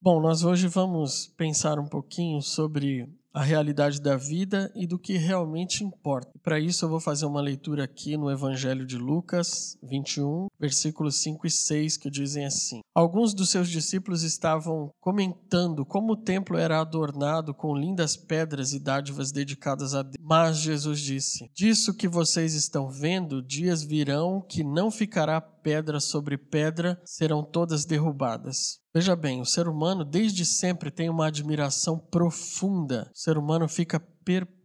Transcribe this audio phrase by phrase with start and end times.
[0.00, 5.18] Bom, nós hoje vamos pensar um pouquinho sobre a realidade da vida e do que
[5.18, 6.30] realmente importa.
[6.40, 11.46] Para isso, eu vou fazer uma leitura aqui no Evangelho de Lucas 21, versículos 5
[11.46, 16.80] e 6, que dizem assim: Alguns dos seus discípulos estavam comentando como o templo era
[16.80, 20.14] adornado com lindas pedras e dádivas dedicadas a Deus.
[20.20, 26.38] Mas Jesus disse: Disso que vocês estão vendo, dias virão que não ficará pedra sobre
[26.38, 28.83] pedra, serão todas derrubadas.
[28.96, 33.10] Veja bem, o ser humano desde sempre tem uma admiração profunda.
[33.12, 34.63] O ser humano fica perplexo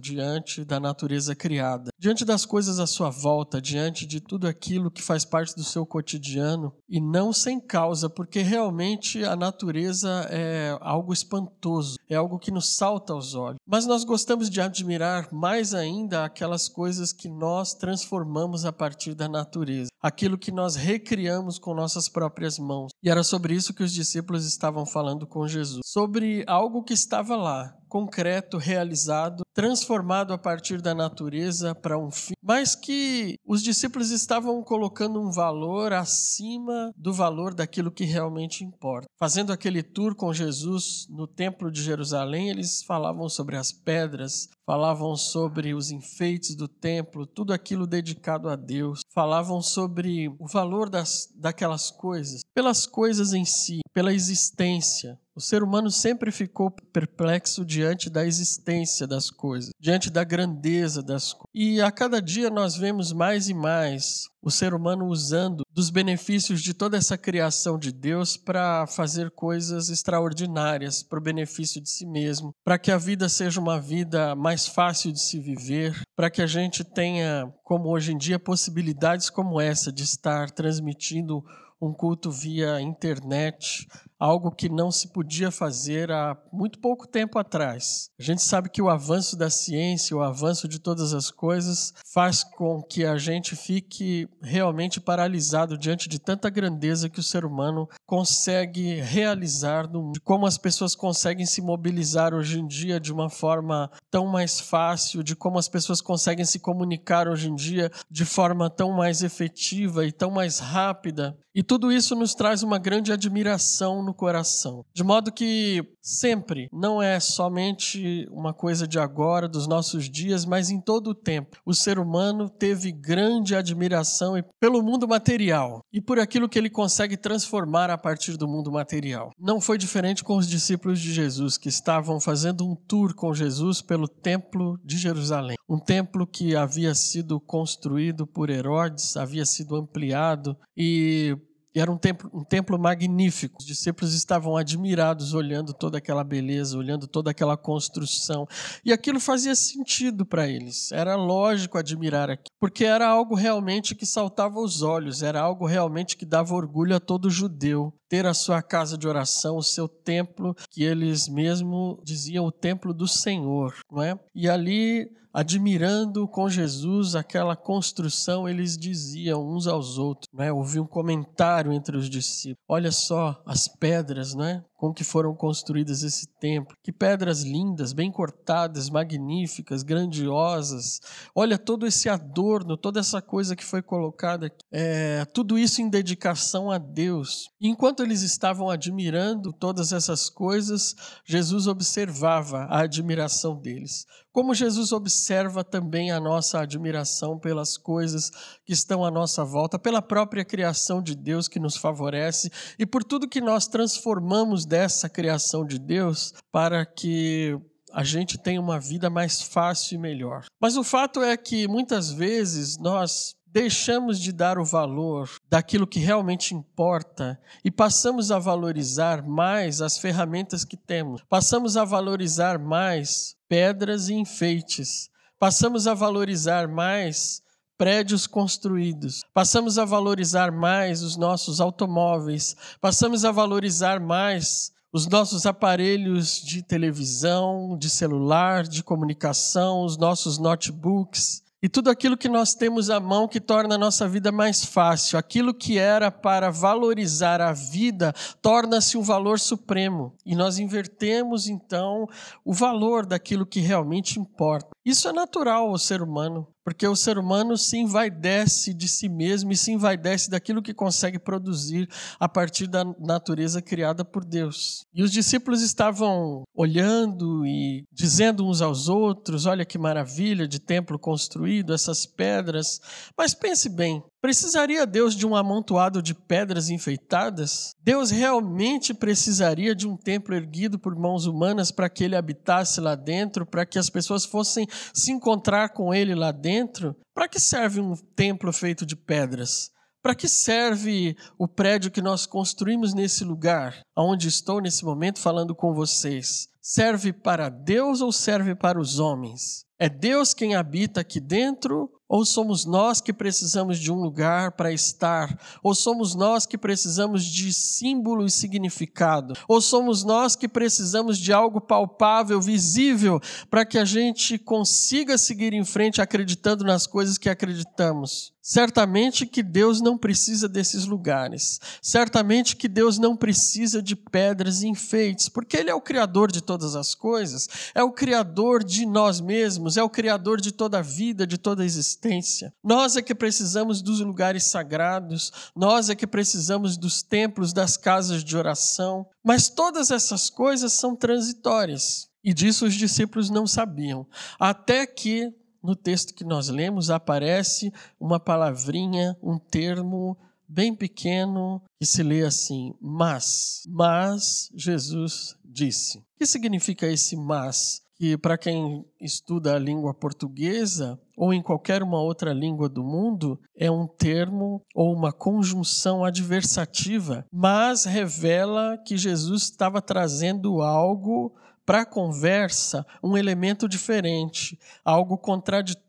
[0.00, 5.02] diante da natureza criada, diante das coisas à sua volta, diante de tudo aquilo que
[5.02, 11.12] faz parte do seu cotidiano, e não sem causa, porque realmente a natureza é algo
[11.12, 13.58] espantoso, é algo que nos salta aos olhos.
[13.66, 19.28] Mas nós gostamos de admirar mais ainda aquelas coisas que nós transformamos a partir da
[19.28, 22.90] natureza, aquilo que nós recriamos com nossas próprias mãos.
[23.02, 27.36] E era sobre isso que os discípulos estavam falando com Jesus, sobre algo que estava
[27.36, 34.10] lá, concreto, realizado, transformado a partir da natureza para um fim, mas que os discípulos
[34.10, 39.08] estavam colocando um valor acima do valor daquilo que realmente importa.
[39.18, 45.16] Fazendo aquele tour com Jesus no Templo de Jerusalém, eles falavam sobre as pedras, falavam
[45.16, 51.32] sobre os enfeites do templo, tudo aquilo dedicado a Deus, falavam sobre o valor das,
[51.34, 58.08] daquelas coisas, pelas coisas em si, pela existência, o ser humano sempre ficou perplexo diante
[58.08, 61.50] da existência das coisas, diante da grandeza das coisas.
[61.54, 66.62] E a cada dia nós vemos mais e mais o ser humano usando dos benefícios
[66.62, 72.06] de toda essa criação de Deus para fazer coisas extraordinárias para o benefício de si
[72.06, 76.40] mesmo, para que a vida seja uma vida mais fácil de se viver, para que
[76.40, 81.44] a gente tenha, como hoje em dia, possibilidades como essa de estar transmitindo
[81.80, 83.86] um culto via internet,
[84.18, 88.10] algo que não se podia fazer há muito pouco tempo atrás.
[88.18, 92.42] A gente sabe que o avanço da ciência, o avanço de todas as coisas, faz
[92.42, 97.88] com que a gente fique realmente paralisado diante de tanta grandeza que o ser humano
[98.06, 103.90] consegue realizar, de como as pessoas conseguem se mobilizar hoje em dia de uma forma
[104.10, 108.70] tão mais fácil, de como as pessoas conseguem se comunicar hoje em dia de forma
[108.70, 111.36] tão mais efetiva e tão mais rápida.
[111.54, 114.84] E tudo isso nos traz uma grande admiração no coração.
[114.94, 120.70] De modo que sempre, não é somente uma coisa de agora, dos nossos dias, mas
[120.70, 126.18] em todo o tempo, o ser humano teve grande admiração pelo mundo material e por
[126.18, 129.30] aquilo que ele consegue transformar a partir do mundo material.
[129.38, 133.82] Não foi diferente com os discípulos de Jesus, que estavam fazendo um tour com Jesus
[133.82, 135.56] pelo Templo de Jerusalém.
[135.68, 141.36] Um templo que havia sido construído por Herodes, havia sido ampliado e
[141.76, 143.58] e era um templo, um templo magnífico.
[143.60, 148.48] Os discípulos estavam admirados olhando toda aquela beleza, olhando toda aquela construção.
[148.82, 150.90] E aquilo fazia sentido para eles.
[150.90, 156.16] Era lógico admirar aquilo, porque era algo realmente que saltava aos olhos, era algo realmente
[156.16, 157.92] que dava orgulho a todo judeu.
[158.08, 162.94] Ter a sua casa de oração, o seu templo, que eles mesmo diziam o templo
[162.94, 164.18] do Senhor, não é?
[164.34, 170.50] E ali admirando com Jesus aquela construção, eles diziam uns aos outros, né?
[170.50, 172.64] Ouvi um comentário entre os discípulos.
[172.66, 174.64] Olha só as pedras, né?
[174.76, 176.76] Com que foram construídas esse templo.
[176.82, 181.00] Que pedras lindas, bem cortadas, magníficas, grandiosas.
[181.34, 184.58] Olha todo esse adorno, toda essa coisa que foi colocada aqui.
[184.70, 187.48] É, tudo isso em dedicação a Deus.
[187.60, 190.94] Enquanto eles estavam admirando todas essas coisas,
[191.24, 194.04] Jesus observava a admiração deles.
[194.36, 198.30] Como Jesus observa também a nossa admiração pelas coisas
[198.66, 203.02] que estão à nossa volta, pela própria criação de Deus que nos favorece e por
[203.02, 207.58] tudo que nós transformamos dessa criação de Deus para que
[207.92, 210.44] a gente tenha uma vida mais fácil e melhor.
[210.60, 215.98] Mas o fato é que muitas vezes nós deixamos de dar o valor daquilo que
[215.98, 223.34] realmente importa e passamos a valorizar mais as ferramentas que temos, passamos a valorizar mais
[223.48, 225.08] pedras e enfeites,
[225.38, 227.40] passamos a valorizar mais
[227.76, 235.44] prédios construídos, passamos a valorizar mais os nossos automóveis, passamos a valorizar mais os nossos
[235.44, 242.54] aparelhos de televisão, de celular, de comunicação, os nossos notebooks e tudo aquilo que nós
[242.54, 245.18] temos à mão que torna a nossa vida mais fácil.
[245.18, 250.14] Aquilo que era para valorizar a vida torna-se um valor supremo.
[250.24, 252.06] E nós invertemos então
[252.44, 254.75] o valor daquilo que realmente importa.
[254.86, 259.50] Isso é natural ao ser humano, porque o ser humano se envaidece de si mesmo
[259.50, 261.88] e se envaidece daquilo que consegue produzir
[262.20, 264.86] a partir da natureza criada por Deus.
[264.94, 271.00] E os discípulos estavam olhando e dizendo uns aos outros: Olha que maravilha de templo
[271.00, 272.80] construído, essas pedras.
[273.18, 277.74] Mas pense bem: Precisaria Deus de um amontoado de pedras enfeitadas?
[277.82, 282.94] Deus realmente precisaria de um templo erguido por mãos humanas para que ele habitasse lá
[282.94, 286.96] dentro, para que as pessoas fossem se encontrar com ele lá dentro?
[287.14, 289.70] Para que serve um templo feito de pedras?
[290.02, 295.54] Para que serve o prédio que nós construímos nesse lugar, onde estou nesse momento falando
[295.54, 296.48] com vocês?
[296.62, 299.64] Serve para Deus ou serve para os homens?
[299.78, 304.72] É Deus quem habita aqui dentro ou somos nós que precisamos de um lugar para
[304.72, 305.38] estar?
[305.62, 309.34] Ou somos nós que precisamos de símbolo e significado?
[309.48, 313.20] Ou somos nós que precisamos de algo palpável, visível,
[313.50, 318.34] para que a gente consiga seguir em frente acreditando nas coisas que acreditamos?
[318.48, 321.58] Certamente que Deus não precisa desses lugares.
[321.82, 326.40] Certamente que Deus não precisa de pedras e enfeites, porque Ele é o Criador de
[326.40, 330.82] todas as coisas, é o Criador de nós mesmos, é o Criador de toda a
[330.82, 332.52] vida, de toda a existência.
[332.62, 338.22] Nós é que precisamos dos lugares sagrados, nós é que precisamos dos templos, das casas
[338.22, 342.08] de oração, mas todas essas coisas são transitórias.
[342.22, 344.06] E disso os discípulos não sabiam.
[344.38, 345.32] Até que
[345.62, 350.16] no texto que nós lemos aparece uma palavrinha, um termo
[350.48, 353.62] bem pequeno que se lê assim: mas.
[353.68, 355.98] Mas Jesus disse.
[355.98, 357.82] O que significa esse mas?
[357.98, 363.40] Que para quem estuda a língua portuguesa ou em qualquer uma outra língua do mundo
[363.56, 371.34] é um termo ou uma conjunção adversativa, mas revela que Jesus estava trazendo algo
[371.66, 375.85] para a conversa um elemento diferente, algo contraditório,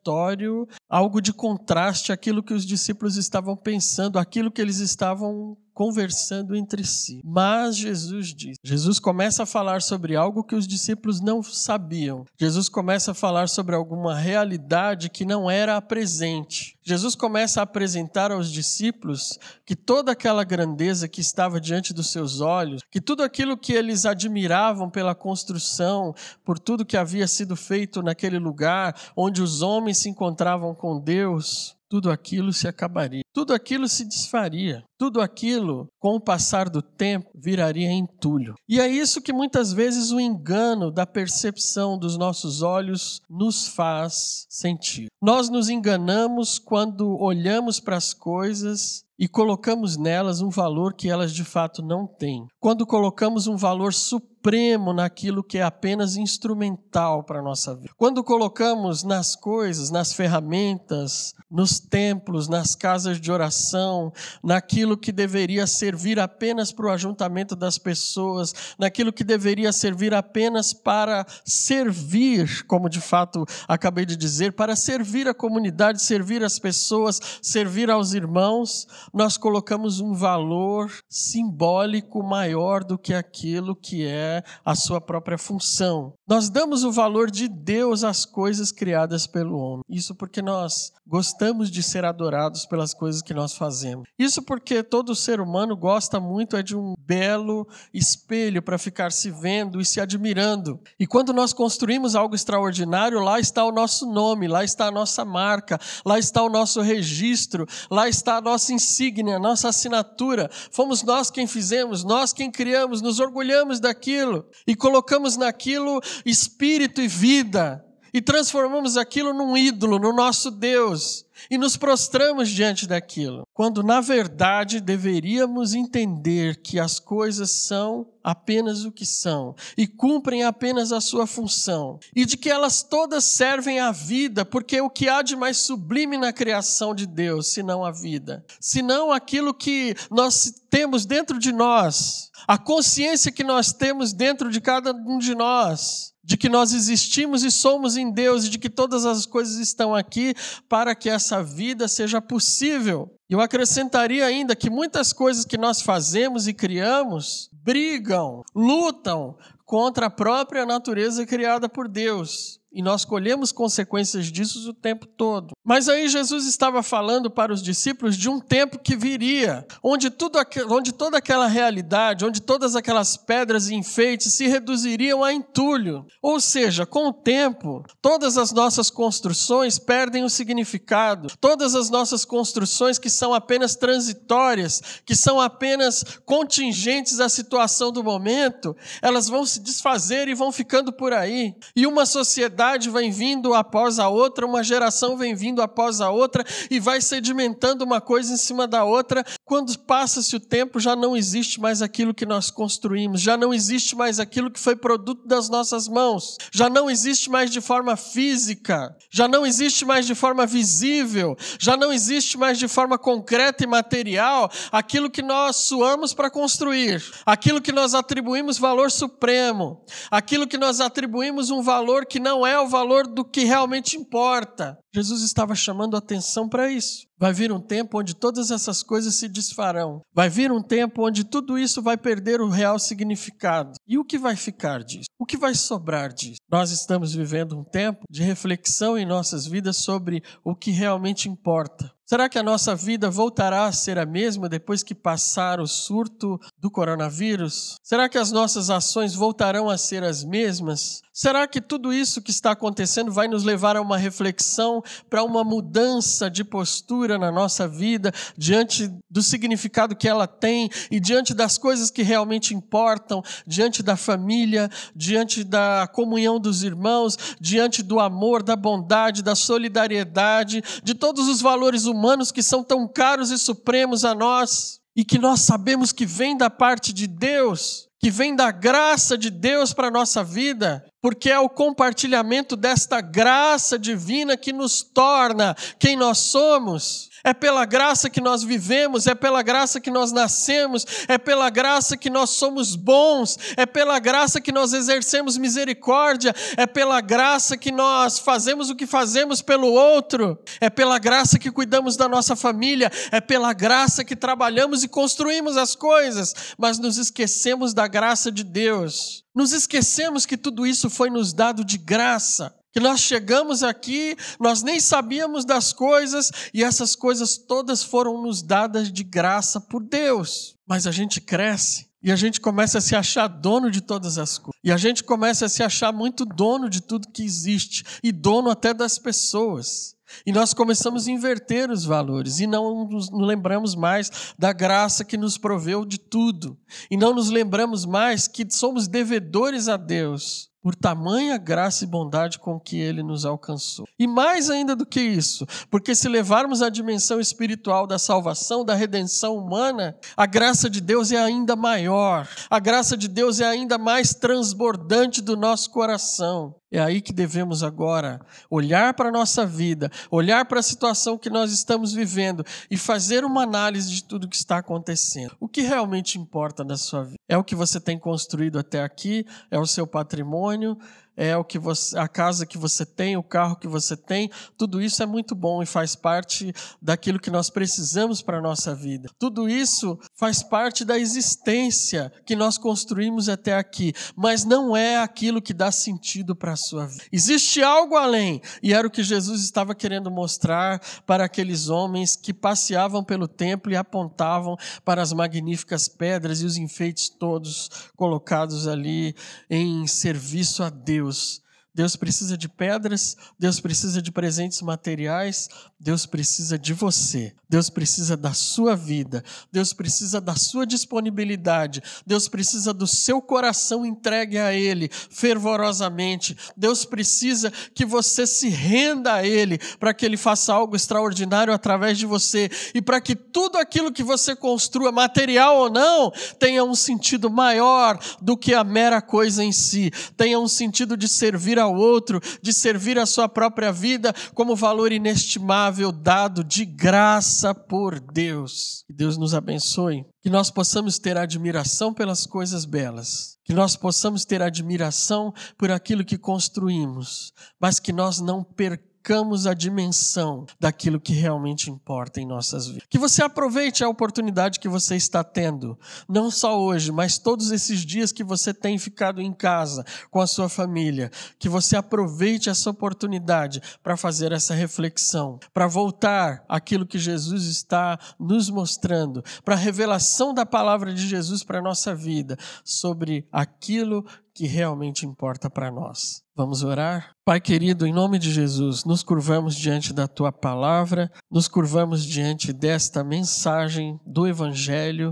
[0.89, 6.83] algo de contraste àquilo que os discípulos estavam pensando, aquilo que eles estavam conversando entre
[6.83, 7.21] si.
[7.23, 12.25] Mas Jesus diz: Jesus começa a falar sobre algo que os discípulos não sabiam.
[12.35, 16.75] Jesus começa a falar sobre alguma realidade que não era a presente.
[16.83, 22.41] Jesus começa a apresentar aos discípulos que toda aquela grandeza que estava diante dos seus
[22.41, 28.01] olhos, que tudo aquilo que eles admiravam pela construção, por tudo que havia sido feito
[28.01, 33.87] naquele lugar onde os homens se encontravam com Deus, tudo aquilo se acabaria, tudo aquilo
[33.87, 38.55] se desfaria, tudo aquilo, com o passar do tempo, viraria entulho.
[38.67, 44.47] E é isso que muitas vezes o engano da percepção dos nossos olhos nos faz
[44.49, 45.05] sentir.
[45.21, 51.33] Nós nos enganamos quando olhamos para as coisas e colocamos nelas um valor que elas
[51.33, 52.45] de fato não têm.
[52.59, 57.93] Quando colocamos um valor supremo naquilo que é apenas instrumental para a nossa vida.
[57.97, 64.11] Quando colocamos nas coisas, nas ferramentas, nos templos, nas casas de oração,
[64.43, 70.73] naquilo que deveria servir apenas para o ajuntamento das pessoas, naquilo que deveria servir apenas
[70.73, 77.19] para servir, como de fato acabei de dizer, para servir a comunidade, servir as pessoas,
[77.41, 84.75] servir aos irmãos, nós colocamos um valor simbólico maior do que aquilo que é a
[84.75, 86.13] sua própria função.
[86.27, 89.83] Nós damos o valor de Deus às coisas criadas pelo homem.
[89.89, 94.07] Isso porque nós gostamos de ser adorados pelas coisas que nós fazemos.
[94.17, 99.31] Isso porque todo ser humano gosta muito é de um belo espelho para ficar se
[99.31, 100.79] vendo e se admirando.
[100.99, 105.23] E quando nós construímos algo extraordinário, lá está o nosso nome, lá está a nossa
[105.23, 110.49] marca, lá está o nosso registro, lá está a nossa insígnia, a nossa assinatura.
[110.71, 117.07] Fomos nós quem fizemos, nós quem criamos, nos orgulhamos daquilo e colocamos naquilo espírito e
[117.07, 117.86] vida
[118.17, 124.01] e transformamos aquilo num ídolo, no nosso Deus, e nos prostramos diante daquilo, quando na
[124.01, 130.99] verdade deveríamos entender que as coisas são apenas o que são e cumprem apenas a
[130.99, 135.35] sua função, e de que elas todas servem à vida, porque o que há de
[135.35, 141.37] mais sublime na criação de Deus, senão a vida, senão aquilo que nós temos dentro
[141.37, 146.49] de nós, a consciência que nós temos dentro de cada um de nós, de que
[146.49, 150.35] nós existimos e somos em Deus e de que todas as coisas estão aqui
[150.67, 153.09] para que essa vida seja possível.
[153.29, 160.09] Eu acrescentaria ainda que muitas coisas que nós fazemos e criamos brigam, lutam contra a
[160.09, 162.59] própria natureza criada por Deus.
[162.71, 165.51] E nós colhemos consequências disso o tempo todo.
[165.65, 170.37] Mas aí Jesus estava falando para os discípulos de um tempo que viria, onde, tudo,
[170.69, 176.05] onde toda aquela realidade, onde todas aquelas pedras e enfeites se reduziriam a entulho.
[176.21, 181.29] Ou seja, com o tempo, todas as nossas construções perdem o significado.
[181.39, 188.03] Todas as nossas construções que são apenas transitórias, que são apenas contingentes à situação do
[188.03, 191.55] momento, elas vão se desfazer e vão ficando por aí.
[191.75, 196.09] E uma sociedade sociedade vem vindo após a outra, uma geração vem vindo após a
[196.09, 199.23] outra e vai sedimentando uma coisa em cima da outra.
[199.47, 203.95] Quando passa-se o tempo, já não existe mais aquilo que nós construímos, já não existe
[203.95, 208.93] mais aquilo que foi produto das nossas mãos, já não existe mais de forma física,
[209.09, 213.67] já não existe mais de forma visível, já não existe mais de forma concreta e
[213.67, 220.57] material aquilo que nós suamos para construir, aquilo que nós atribuímos valor supremo, aquilo que
[220.57, 224.77] nós atribuímos um valor que não é o valor do que realmente importa.
[224.93, 227.06] Jesus estava chamando atenção para isso.
[227.19, 230.01] Vai vir um tempo onde todas essas coisas se desfarão.
[230.13, 233.73] Vai vir um tempo onde tudo isso vai perder o real significado.
[233.87, 235.07] E o que vai ficar disso?
[235.17, 236.39] O que vai sobrar disso?
[236.49, 241.91] Nós estamos vivendo um tempo de reflexão em nossas vidas sobre o que realmente importa.
[242.09, 246.39] Será que a nossa vida voltará a ser a mesma depois que passar o surto
[246.57, 247.75] do coronavírus?
[247.83, 251.01] Será que as nossas ações voltarão a ser as mesmas?
[251.11, 255.43] Será que tudo isso que está acontecendo vai nos levar a uma reflexão, para uma
[255.43, 261.57] mudança de postura na nossa vida, diante do significado que ela tem e diante das
[261.57, 268.43] coisas que realmente importam, diante da família, diante da comunhão dos irmãos, diante do amor,
[268.43, 271.96] da bondade, da solidariedade, de todos os valores humanos?
[271.97, 276.37] Humanos que são tão caros e supremos a nós e que nós sabemos que vem
[276.37, 281.29] da parte de Deus, que vem da graça de Deus para a nossa vida, porque
[281.29, 287.06] é o compartilhamento desta graça divina que nos torna quem nós somos.
[287.23, 291.97] É pela graça que nós vivemos, é pela graça que nós nascemos, é pela graça
[291.97, 297.71] que nós somos bons, é pela graça que nós exercemos misericórdia, é pela graça que
[297.71, 302.91] nós fazemos o que fazemos pelo outro, é pela graça que cuidamos da nossa família,
[303.11, 308.43] é pela graça que trabalhamos e construímos as coisas, mas nos esquecemos da graça de
[308.43, 309.23] Deus.
[309.35, 314.61] Nos esquecemos que tudo isso foi nos dado de graça que nós chegamos aqui, nós
[314.61, 320.55] nem sabíamos das coisas e essas coisas todas foram nos dadas de graça por Deus.
[320.67, 324.37] Mas a gente cresce e a gente começa a se achar dono de todas as
[324.37, 324.59] coisas.
[324.63, 328.49] E a gente começa a se achar muito dono de tudo que existe e dono
[328.49, 329.95] até das pessoas.
[330.25, 335.17] E nós começamos a inverter os valores e não nos lembramos mais da graça que
[335.17, 336.57] nos proveu de tudo.
[336.89, 342.39] E não nos lembramos mais que somos devedores a Deus por tamanha graça e bondade
[342.39, 343.87] com que ele nos alcançou.
[343.97, 348.75] E mais ainda do que isso, porque se levarmos a dimensão espiritual da salvação, da
[348.75, 353.77] redenção humana, a graça de Deus é ainda maior, a graça de Deus é ainda
[353.77, 356.53] mais transbordante do nosso coração.
[356.69, 358.19] É aí que devemos agora
[358.49, 363.23] olhar para a nossa vida, olhar para a situação que nós estamos vivendo e fazer
[363.23, 365.33] uma análise de tudo que está acontecendo.
[365.39, 367.15] O que realmente importa na sua vida?
[367.29, 369.25] É o que você tem construído até aqui?
[369.49, 370.56] É o seu patrimônio?
[370.57, 370.77] espontâneo,
[371.17, 374.79] é o que você, a casa que você tem, o carro que você tem, tudo
[374.79, 379.09] isso é muito bom e faz parte daquilo que nós precisamos para a nossa vida.
[379.17, 385.41] Tudo isso faz parte da existência que nós construímos até aqui, mas não é aquilo
[385.41, 387.05] que dá sentido para a sua vida.
[387.11, 392.33] Existe algo além, e era o que Jesus estava querendo mostrar para aqueles homens que
[392.33, 394.55] passeavam pelo templo e apontavam
[394.85, 399.15] para as magníficas pedras e os enfeites todos colocados ali
[399.49, 401.06] em serviço a Deus.
[401.07, 401.46] Deus.
[401.77, 405.47] Deus precisa de pedras, Deus precisa de presentes materiais,
[405.79, 412.27] Deus precisa de você, Deus precisa da sua vida, Deus precisa da sua disponibilidade, Deus
[412.27, 419.23] precisa do seu coração entregue a Ele fervorosamente, Deus precisa que você se renda a
[419.23, 423.91] Ele para que Ele faça algo extraordinário através de você e para que tudo aquilo
[423.91, 429.43] que você construa, material ou não, tenha um sentido maior do que a mera coisa
[429.43, 434.13] em si, tenha um sentido de servir ao outro, de servir a sua própria vida
[434.33, 438.83] como valor inestimável dado de graça por Deus.
[438.87, 440.05] Que Deus nos abençoe.
[440.21, 443.37] Que nós possamos ter admiração pelas coisas belas.
[443.45, 447.31] Que nós possamos ter admiração por aquilo que construímos.
[447.59, 452.83] Mas que nós não percamos percamos a dimensão daquilo que realmente importa em nossas vidas.
[452.89, 457.85] Que você aproveite a oportunidade que você está tendo, não só hoje, mas todos esses
[457.85, 461.09] dias que você tem ficado em casa com a sua família.
[461.39, 467.97] Que você aproveite essa oportunidade para fazer essa reflexão, para voltar aquilo que Jesus está
[468.19, 474.05] nos mostrando, para a revelação da palavra de Jesus para a nossa vida, sobre aquilo
[474.37, 476.21] que realmente importa para nós.
[476.35, 477.15] Vamos orar?
[477.25, 482.53] Pai querido, em nome de Jesus, nos curvamos diante da tua palavra, nos curvamos diante
[482.53, 485.05] desta mensagem do Evangelho